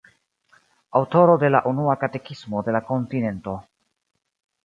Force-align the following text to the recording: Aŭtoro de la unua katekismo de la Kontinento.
Aŭtoro 0.99 1.33
de 1.43 1.51
la 1.51 1.61
unua 1.73 1.95
katekismo 2.05 2.63
de 2.69 2.75
la 2.77 2.83
Kontinento. 2.89 3.57